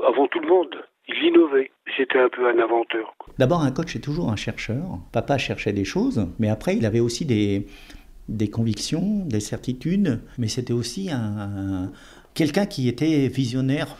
avant 0.06 0.26
tout 0.28 0.40
le 0.40 0.48
monde. 0.48 0.74
Il 1.08 1.22
innovait. 1.24 1.70
C'était 1.96 2.18
un 2.18 2.28
peu 2.28 2.48
un 2.48 2.58
inventeur. 2.58 3.14
D'abord, 3.38 3.62
un 3.62 3.72
coach 3.72 3.96
est 3.96 4.00
toujours 4.00 4.30
un 4.30 4.36
chercheur. 4.36 4.84
Papa 5.12 5.38
cherchait 5.38 5.72
des 5.72 5.84
choses, 5.84 6.26
mais 6.38 6.48
après, 6.48 6.76
il 6.76 6.86
avait 6.86 7.00
aussi 7.00 7.26
des, 7.26 7.66
des 8.28 8.48
convictions, 8.48 9.24
des 9.26 9.40
certitudes, 9.40 10.22
mais 10.38 10.48
c'était 10.48 10.72
aussi 10.72 11.10
un 11.10 11.90
quelqu'un 12.34 12.66
qui 12.66 12.88
était 12.88 13.28
visionnaire 13.28 13.96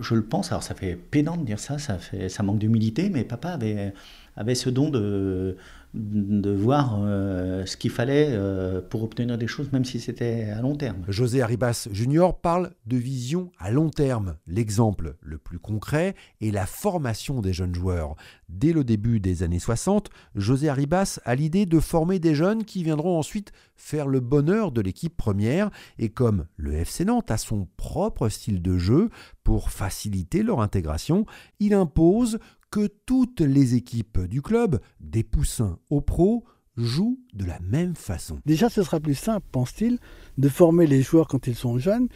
je 0.00 0.14
le 0.14 0.24
pense, 0.24 0.50
alors 0.50 0.62
ça 0.62 0.74
fait 0.74 0.96
pénant 0.96 1.36
de 1.36 1.44
dire 1.44 1.58
ça, 1.58 1.78
ça, 1.78 1.98
fait, 1.98 2.28
ça 2.28 2.42
manque 2.42 2.58
d'humilité, 2.58 3.10
mais 3.10 3.24
papa 3.24 3.50
avait, 3.50 3.92
avait 4.36 4.54
ce 4.54 4.70
don 4.70 4.88
de, 4.88 5.56
de 5.94 6.50
voir 6.50 7.00
euh, 7.02 7.66
ce 7.66 7.76
qu'il 7.76 7.90
fallait 7.90 8.28
euh, 8.30 8.80
pour 8.80 9.02
obtenir 9.02 9.36
des 9.36 9.46
choses, 9.46 9.72
même 9.72 9.84
si 9.84 10.00
c'était 10.00 10.50
à 10.50 10.62
long 10.62 10.74
terme. 10.74 11.04
José 11.08 11.42
Arribas 11.42 11.88
Junior 11.92 12.40
parle 12.40 12.70
de 12.86 12.96
vision 12.96 13.50
à 13.58 13.70
long 13.70 13.90
terme. 13.90 14.36
L'exemple 14.46 15.16
le 15.20 15.38
plus 15.38 15.58
concret 15.58 16.14
est 16.40 16.50
la 16.50 16.66
formation 16.66 17.40
des 17.40 17.52
jeunes 17.52 17.74
joueurs. 17.74 18.16
Dès 18.48 18.72
le 18.72 18.84
début 18.84 19.20
des 19.20 19.42
années 19.42 19.58
60, 19.58 20.08
José 20.34 20.68
Arribas 20.68 21.20
a 21.24 21.34
l'idée 21.34 21.66
de 21.66 21.80
former 21.80 22.18
des 22.18 22.34
jeunes 22.34 22.64
qui 22.64 22.84
viendront 22.84 23.18
ensuite 23.18 23.52
faire 23.76 24.06
le 24.06 24.20
bonheur 24.20 24.72
de 24.72 24.80
l'équipe 24.80 25.16
première 25.16 25.70
et 25.98 26.08
comme 26.08 26.46
le 26.56 26.74
FC 26.74 27.04
Nantes 27.04 27.30
a 27.30 27.36
son 27.36 27.68
propre 27.76 28.28
style 28.28 28.62
de 28.62 28.78
jeu 28.78 29.10
pour 29.44 29.70
faciliter 29.70 30.42
leur 30.42 30.60
intégration, 30.60 31.26
il 31.60 31.74
impose 31.74 32.38
que 32.72 32.88
toutes 33.06 33.42
les 33.42 33.74
équipes 33.74 34.22
du 34.22 34.40
club, 34.40 34.80
des 34.98 35.22
poussins 35.22 35.78
aux 35.90 36.00
pros, 36.00 36.42
jouent 36.78 37.20
de 37.34 37.44
la 37.44 37.60
même 37.60 37.94
façon. 37.94 38.40
Déjà, 38.46 38.70
ce 38.70 38.82
sera 38.82 38.98
plus 38.98 39.14
simple, 39.14 39.46
pense-t-il, 39.52 39.98
de 40.38 40.48
former 40.48 40.86
les 40.86 41.02
joueurs 41.02 41.28
quand 41.28 41.46
ils 41.46 41.54
sont 41.54 41.78
jeunes 41.78 42.08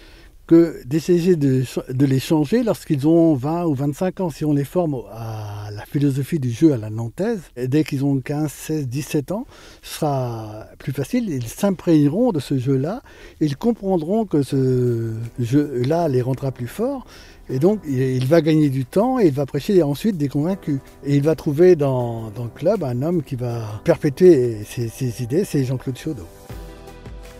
que 0.47 0.83
d'essayer 0.85 1.37
de, 1.37 1.65
les 1.89 2.21
changer 2.21 2.63
lorsqu'ils 2.63 3.09
ont 3.09 3.35
20 3.35 3.65
ou 3.65 3.75
25 3.75 4.21
ans. 4.21 4.31
Si 4.31 4.45
on 4.45 4.53
les 4.53 4.65
forme 4.65 5.03
à 5.13 5.71
la 5.73 5.85
philosophie 5.85 6.39
du 6.39 6.51
jeu 6.51 6.73
à 6.73 6.77
la 6.77 6.91
nantaise, 6.91 7.41
dès 7.57 7.85
qu'ils 7.85 8.05
ont 8.05 8.21
15, 8.21 8.51
16, 8.51 8.89
17 8.89 9.33
ans, 9.33 9.47
ce 9.83 9.97
sera 9.97 10.67
plus 10.79 10.93
facile. 10.93 11.29
Ils 11.29 11.47
s'imprégneront 11.47 12.33
de 12.33 12.41
ce 12.41 12.59
jeu-là. 12.59 13.03
Ils 13.41 13.57
comprendront 13.57 14.25
que 14.25 14.43
ce 14.43 15.15
jeu-là 15.39 16.09
les 16.09 16.23
rendra 16.23 16.53
plus 16.53 16.69
forts. 16.69 17.07
Et 17.49 17.61
donc, 17.61 17.81
il 17.87 18.27
va 18.27 18.41
gagner 18.41 18.71
du 18.71 18.85
temps 18.85 19.21
et 19.21 19.27
il 19.27 19.33
va 19.33 19.47
prêcher 19.47 19.81
ensuite 19.83 20.17
des 20.17 20.29
convaincus. 20.29 20.81
Et 21.05 21.17
il 21.17 21.23
va 21.23 21.37
trouver 21.37 21.77
dans, 21.77 22.33
le 22.37 22.49
club 22.55 22.83
un 22.83 23.03
homme 23.03 23.23
qui 23.23 23.37
va 23.37 23.81
perpétuer 23.85 24.65
ses, 24.65 25.23
idées, 25.23 25.45
c'est 25.45 25.65
Jean-Claude 25.65 25.97
Chiodot. 25.97 26.27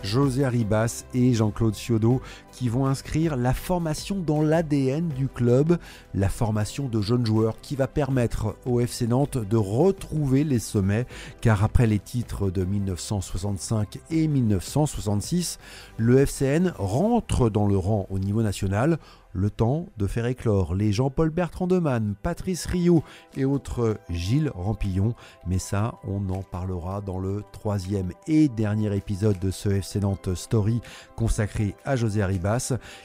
José 0.03 0.45
Arribas 0.45 1.03
et 1.13 1.33
Jean-Claude 1.33 1.75
Ciodo 1.75 2.21
qui 2.57 2.69
vont 2.69 2.87
inscrire 2.87 3.37
la 3.37 3.53
formation 3.53 4.19
dans 4.19 4.41
l'ADN 4.41 5.09
du 5.09 5.27
club, 5.27 5.77
la 6.15 6.27
formation 6.27 6.87
de 6.87 7.01
jeunes 7.01 7.23
joueurs 7.23 7.61
qui 7.61 7.75
va 7.75 7.87
permettre 7.87 8.55
au 8.65 8.79
FC 8.79 9.05
Nantes 9.05 9.37
de 9.37 9.57
retrouver 9.57 10.43
les 10.43 10.57
sommets 10.57 11.05
car 11.39 11.63
après 11.63 11.85
les 11.85 11.99
titres 11.99 12.49
de 12.49 12.65
1965 12.65 13.99
et 14.09 14.27
1966, 14.27 15.59
le 15.97 16.17
FCN 16.17 16.73
rentre 16.79 17.51
dans 17.51 17.67
le 17.67 17.77
rang 17.77 18.07
au 18.09 18.17
niveau 18.17 18.41
national 18.41 18.97
le 19.37 19.51
temps 19.51 19.85
de 19.97 20.07
faire 20.07 20.25
éclore 20.25 20.73
les 20.73 20.91
Jean-Paul 20.91 21.29
Bertrand 21.29 21.67
Demann, 21.67 22.15
Patrice 22.23 22.65
Rio 22.65 23.03
et 23.35 23.45
autres 23.45 23.99
Gilles 24.09 24.51
Rampillon. 24.55 25.13
Mais 25.45 25.59
ça, 25.59 25.93
on 26.07 26.27
en 26.29 26.41
parlera 26.41 27.01
dans 27.01 27.19
le 27.19 27.43
troisième 27.51 28.11
et 28.25 28.47
dernier 28.47 28.95
épisode 28.95 29.37
de 29.37 29.51
ce 29.51 29.69
FC 29.69 29.99
Nantes 29.99 30.33
Story 30.33 30.81
consacré 31.15 31.75
à 31.85 31.95
José 31.95 32.23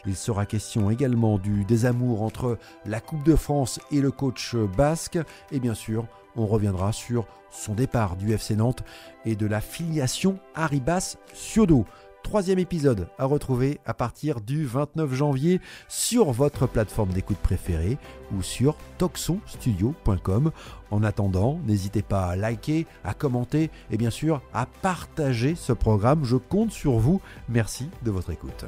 Il 0.06 0.16
sera 0.16 0.46
question 0.46 0.90
également 0.90 1.38
du 1.38 1.64
désamour 1.64 2.22
entre 2.22 2.58
la 2.86 3.00
Coupe 3.00 3.24
de 3.24 3.36
France 3.36 3.80
et 3.90 4.00
le 4.00 4.10
coach 4.10 4.54
basque. 4.54 5.18
Et 5.50 5.60
bien 5.60 5.74
sûr, 5.74 6.06
on 6.36 6.46
reviendra 6.46 6.92
sur 6.92 7.26
son 7.50 7.74
départ 7.74 8.16
du 8.16 8.32
FC 8.32 8.56
Nantes 8.56 8.82
et 9.24 9.36
de 9.36 9.46
la 9.46 9.60
filiation 9.60 10.38
Arribas-Siodo. 10.54 11.84
Troisième 12.22 12.60
épisode 12.60 13.08
à 13.18 13.24
retrouver 13.24 13.80
à 13.84 13.94
partir 13.94 14.40
du 14.40 14.64
29 14.64 15.12
janvier 15.12 15.60
sur 15.88 16.30
votre 16.30 16.66
plateforme 16.66 17.10
d'écoute 17.10 17.38
préférée 17.38 17.98
ou 18.34 18.42
sur 18.42 18.76
toxonstudio.com. 18.98 20.52
En 20.90 21.02
attendant, 21.02 21.58
n'hésitez 21.66 22.02
pas 22.02 22.26
à 22.26 22.36
liker, 22.36 22.86
à 23.04 23.12
commenter 23.12 23.70
et 23.90 23.96
bien 23.96 24.10
sûr 24.10 24.40
à 24.54 24.66
partager 24.66 25.54
ce 25.56 25.72
programme. 25.72 26.24
Je 26.24 26.36
compte 26.36 26.70
sur 26.70 26.92
vous. 26.92 27.20
Merci 27.48 27.90
de 28.04 28.10
votre 28.10 28.30
écoute. 28.30 28.66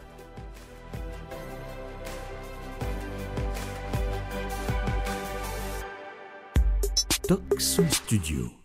Toxon 7.27 7.89
Studio. 7.91 8.64